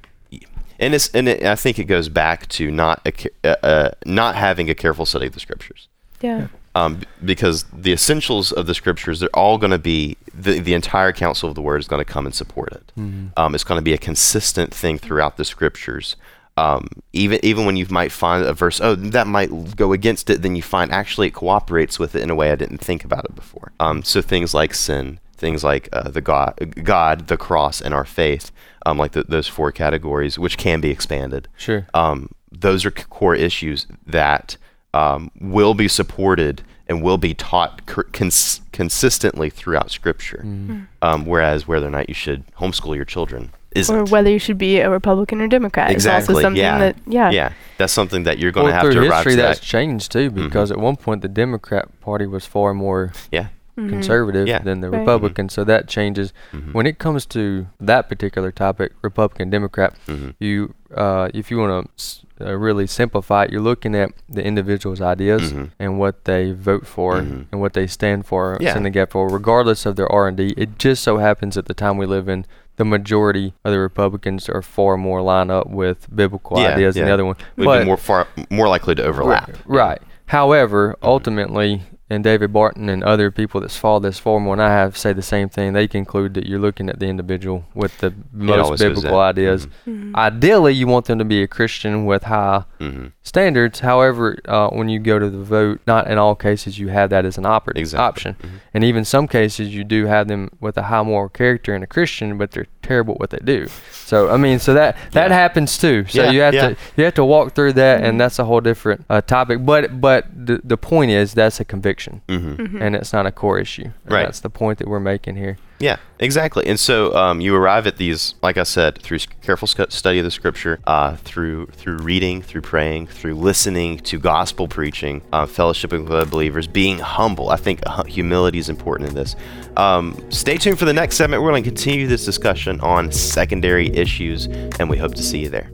and 0.79 0.95
it's 0.95 1.09
and 1.15 1.29
it, 1.29 1.43
I 1.43 1.57
think 1.57 1.79
it 1.79 1.85
goes 1.85 2.09
back 2.09 2.47
to 2.51 2.71
not 2.71 3.01
a, 3.07 3.13
uh, 3.45 3.67
uh, 3.67 3.91
not 4.07 4.37
having 4.37 4.71
a 4.71 4.75
careful 4.75 5.05
study 5.05 5.27
of 5.27 5.35
the 5.35 5.41
scriptures 5.41 5.89
Yeah. 6.21 6.47
um, 6.77 7.01
because 7.25 7.65
the 7.73 7.93
essentials 7.93 8.53
of 8.53 8.67
the 8.67 8.75
scriptures 8.75 9.19
they're 9.21 9.29
all 9.35 9.59
going 9.59 9.73
to 9.73 9.79
be 9.81 10.17
the, 10.33 10.61
the 10.61 10.75
entire 10.75 11.13
counsel 11.13 11.49
of 11.49 11.57
the 11.57 11.63
word 11.63 11.79
is 11.81 11.89
going 11.89 12.05
to 12.05 12.11
come 12.13 12.25
and 12.25 12.35
support 12.35 12.73
it 12.73 12.93
Mhm. 12.97 13.31
um, 13.37 13.55
it's 13.57 13.65
going 13.65 13.79
to 13.79 13.83
be 13.83 13.95
a 13.95 13.99
consistent 13.99 14.73
thing 14.73 14.97
throughout 14.99 15.37
the 15.37 15.45
scriptures 15.45 16.15
um, 16.59 16.83
even 17.13 17.39
even 17.51 17.63
when 17.67 17.77
you 17.81 17.87
might 17.91 18.13
find 18.13 18.45
a 18.45 18.53
verse 18.63 18.79
oh 18.87 18.95
that 19.17 19.27
might 19.27 19.51
go 19.77 19.93
against 19.99 20.29
it 20.31 20.43
then 20.43 20.55
you 20.57 20.63
find 20.63 20.91
actually 20.93 21.27
it 21.29 21.35
cooperates 21.35 21.99
with 21.99 22.13
it 22.17 22.23
in 22.23 22.31
a 22.31 22.35
way 22.41 22.49
i 22.53 22.57
didn't 22.63 22.79
think 22.89 23.05
about 23.05 23.25
it 23.29 23.35
before 23.35 23.73
um, 23.81 24.03
so 24.03 24.21
things 24.23 24.55
like 24.61 24.75
sin 24.75 25.07
things 25.37 25.63
like 25.63 25.89
uh, 25.93 26.09
the 26.17 26.21
god 26.33 26.53
god 26.85 27.17
the 27.29 27.37
cross 27.37 27.81
and 27.81 27.93
our 27.95 28.05
faith 28.21 28.51
um, 28.87 28.97
like 29.03 29.13
the, 29.13 29.23
those 29.25 29.47
four 29.57 29.71
categories 29.73 30.39
which 30.39 30.57
can 30.57 30.81
be 30.81 30.91
expanded 30.91 31.49
Sure. 31.57 31.87
um, 31.95 32.29
those 32.51 32.85
are 32.87 32.91
core 32.91 33.35
issues 33.37 33.87
that 34.07 34.57
um, 34.95 35.31
will 35.41 35.75
be 35.75 35.87
supported 35.89 36.63
and 36.89 37.03
will 37.03 37.19
be 37.19 37.35
taught 37.35 37.85
cons- 37.87 38.63
consistently 38.73 39.51
throughout 39.51 39.91
Scripture. 39.91 40.43
Mm. 40.45 40.87
Um, 41.03 41.27
whereas 41.27 41.69
whether 41.69 41.87
or 41.87 41.91
not 41.91 42.09
you 42.09 42.15
should 42.15 42.45
homeschool 42.57 42.97
your 42.97 43.05
children 43.05 43.51
isn't. 43.79 43.95
Or 43.95 44.05
whether 44.05 44.31
you 44.31 44.39
should 44.39 44.59
be 44.59 44.79
a 44.81 44.91
Republican 44.91 45.41
or 45.41 45.49
Democrat 45.49 45.91
exactly. 45.91 46.23
is 46.23 46.29
also 46.37 46.43
something 46.43 46.63
yeah. 46.63 46.79
that 46.79 46.97
yeah. 47.07 47.31
Yeah. 47.31 47.53
That's 47.79 47.93
something 47.93 48.25
that 48.25 48.39
you're 48.39 48.53
going 48.53 48.65
Well, 48.65 48.73
to 48.73 48.77
have 48.77 48.83
through 48.85 48.95
to 48.95 49.09
arrive 49.09 49.25
history, 49.25 49.33
to 49.37 49.43
that's 49.43 49.61
that. 49.61 49.67
changed 49.67 50.13
too, 50.13 50.31
Mhm. 50.31 50.35
because 50.35 50.71
at 50.71 50.79
one 50.79 50.97
point 50.97 51.23
the 51.23 51.29
Democrat 51.29 51.89
Party 52.01 52.27
was 52.27 52.45
far 52.45 52.75
more 52.75 53.13
Yeah. 53.31 53.47
Mhm. 53.79 53.89
conservative 53.91 54.49
Yeah. 54.49 54.59
than 54.59 54.81
the 54.81 54.91
Right. 54.91 54.99
Republican, 55.01 55.49
so 55.49 55.63
that 55.65 55.87
changes. 55.87 56.33
Mhm. 56.53 56.73
When 56.73 56.87
it 56.87 56.99
comes 56.99 57.25
to 57.27 57.67
that 57.81 58.09
particular 58.09 58.51
topic, 58.51 58.93
Republican 59.03 59.51
Democrat, 59.51 59.95
you 60.41 60.75
uh, 60.97 61.29
if 61.35 61.51
you 61.51 61.59
want 61.59 61.91
to 61.99 62.47
uh, 62.47 62.55
really 62.57 62.87
simplify 62.87 63.45
it, 63.45 63.53
you're 63.53 63.61
looking 63.61 63.95
at 63.95 64.11
the 64.29 64.43
individual's 64.43 65.03
ideas 65.03 65.53
Mhm. 65.53 65.71
and 65.79 65.99
what 65.99 66.25
they 66.25 66.53
vote 66.53 66.87
for 66.87 67.17
Mhm. 67.17 67.45
and 67.53 67.61
what 67.61 67.73
they 67.75 67.87
stand 67.87 68.25
for, 68.25 68.57
Yeah. 68.59 68.71
stand 68.71 68.87
the 68.87 68.91
gap 68.91 69.11
for, 69.11 69.29
regardless 69.29 69.85
of 69.85 69.97
their 69.97 70.11
R 70.11 70.27
and 70.29 70.37
D. 70.37 70.55
It 70.57 70.79
just 70.79 71.03
so 71.03 71.19
happens 71.19 71.57
at 71.59 71.67
the 71.67 71.75
time 71.75 71.99
we 71.99 72.07
live 72.07 72.27
in, 72.29 72.47
the 72.79 72.85
majority 72.85 73.53
of 73.65 73.73
the 73.73 73.79
Republicans 73.79 74.49
are 74.49 74.63
far 74.63 74.97
more 74.97 75.21
line 75.21 75.51
up 75.51 75.69
with 75.69 76.07
biblical 76.15 76.59
Yeah, 76.59 76.75
ideas 76.75 76.95
than 76.95 77.05
the 77.07 77.13
other 77.13 77.25
one. 77.25 77.37
We'd 77.57 77.67
but 77.67 77.81
be 77.81 77.85
more 77.85 77.97
far 77.97 78.27
more 78.51 78.69
likely 78.69 78.95
to 78.95 79.05
overlap. 79.05 79.51
Right. 79.67 80.01
However, 80.27 80.97
ultimately, 81.03 81.83
and 82.11 82.25
David 82.25 82.53
Barton 82.53 82.89
and 82.89 83.05
other 83.05 83.31
people 83.31 83.61
that's 83.61 83.77
followed 83.77 84.01
this 84.05 84.19
far 84.19 84.41
more 84.41 84.57
than 84.57 84.65
I 84.67 84.71
have 84.71 84.97
say 84.97 85.13
the 85.13 85.23
same 85.23 85.49
thing. 85.49 85.73
They 85.75 85.87
conclude 85.89 86.35
that 86.35 86.47
you're 86.47 86.59
looking 86.59 86.89
at 86.89 86.99
the 86.99 87.07
individual 87.07 87.65
with 87.75 87.99
the 87.99 88.15
most 88.33 88.65
always 88.65 88.81
goes 88.81 88.89
biblical 88.97 89.19
that. 89.19 89.25
ideas. 89.39 89.67
Mhm. 89.87 90.15
Ideally, 90.15 90.73
you 90.75 90.87
want 90.87 91.07
them 91.07 91.19
to 91.19 91.25
be 91.25 91.43
a 91.43 91.47
Christian 91.47 92.07
with 92.07 92.25
high 92.25 92.65
Mhm. 92.81 93.13
standards. 93.23 93.81
However, 93.81 94.39
uh, 94.47 94.69
when 94.71 94.89
you 94.89 94.99
go 94.99 95.19
to 95.19 95.29
the 95.29 95.43
vote, 95.43 95.81
not 95.87 96.07
in 96.11 96.17
all 96.19 96.35
cases 96.35 96.79
you 96.79 96.89
have 96.89 97.11
that 97.11 97.25
as 97.25 97.37
an 97.37 97.45
oper- 97.45 97.77
Exactly. 97.77 98.05
option. 98.05 98.37
Mhm. 98.43 98.49
And 98.75 98.85
even 98.85 99.05
some 99.05 99.29
cases 99.29 99.75
you 99.75 99.85
do 99.85 100.07
have 100.07 100.29
them 100.29 100.51
with 100.61 100.77
a 100.79 100.85
high 100.85 101.03
moral 101.03 101.29
character 101.29 101.75
and 101.75 101.85
a 101.85 101.87
Christian, 101.87 102.39
but 102.39 102.53
they're 102.53 102.67
terrible 102.89 103.15
at 103.15 103.21
what 103.21 103.31
they 103.31 103.39
do. 103.45 103.69
So 103.93 104.31
I 104.31 104.37
mean, 104.39 104.59
so 104.59 104.73
that 104.75 104.97
that 105.13 105.31
Yeah. 105.31 105.37
happens 105.37 105.77
too. 105.79 106.07
So 106.09 106.23
Yeah, 106.23 106.31
you 106.31 106.41
have 106.41 106.55
yeah. 106.55 106.69
to 106.71 106.77
you 106.97 107.05
have 107.05 107.15
to 107.15 107.25
walk 107.25 107.55
through 107.55 107.75
that, 107.75 108.03
and 108.03 108.19
that's 108.21 108.39
a 108.39 108.45
whole 108.45 108.61
different 108.63 109.05
uh, 109.11 109.21
topic. 109.21 109.65
But 109.65 110.01
but 110.01 110.25
the 110.35 110.61
the 110.65 110.77
point 110.77 111.11
is 111.11 111.35
that's 111.35 111.61
a 111.61 111.65
conviction, 111.65 112.21
Mhm. 112.29 112.57
Mhm. 112.57 112.81
and 112.81 112.97
it's 112.97 113.13
not 113.13 113.27
a 113.27 113.31
core 113.33 113.59
issue. 113.59 113.91
Right. 114.09 114.25
That's 114.25 114.41
the 114.41 114.51
point 114.51 114.79
that 114.79 114.89
we're 114.89 115.01
making 115.15 115.37
here. 115.37 115.57
Yeah, 115.81 115.99
exactly. 116.19 116.67
And 116.67 116.79
so 116.79 117.15
um, 117.15 117.41
you 117.41 117.55
arrive 117.55 117.87
at 117.87 117.99
these, 117.99 118.35
like 118.43 118.57
I 118.57 118.65
said, 118.65 119.01
through 119.01 119.19
careful 119.43 119.69
study 119.69 120.19
of 120.19 120.25
the 120.25 120.31
scripture, 120.31 120.81
uh, 120.87 121.17
through 121.17 121.67
through 121.67 121.99
reading, 121.99 122.43
through 122.43 122.63
praying, 122.63 123.07
through 123.07 123.35
listening 123.37 123.99
to 124.01 124.19
gospel 124.19 124.67
preaching, 124.67 125.23
uh, 125.33 125.47
fellowshipping 125.47 126.03
with 126.03 126.13
other 126.13 126.29
believers, 126.29 126.67
being 126.67 126.99
humble. 126.99 127.51
I 127.51 127.57
think 127.57 127.81
humility 128.07 128.59
is 128.59 128.69
important 128.69 129.11
in 129.11 129.15
this. 129.15 129.37
Um, 129.77 130.21
stay 130.31 130.57
tuned 130.57 130.79
for 130.79 130.85
the 130.85 130.93
next 130.93 131.17
segment. 131.17 131.43
We're 131.43 131.51
going 131.51 131.63
to 131.63 131.71
continue 131.71 132.09
this 132.09 132.25
discussion 132.25 132.81
on 132.81 133.13
secondary 133.13 133.89
issues, 133.95 134.47
and 134.47 134.91
we 134.91 134.99
hope 134.99 135.15
to 135.15 135.23
see 135.23 135.39
you 135.39 135.49
there. 135.49 135.71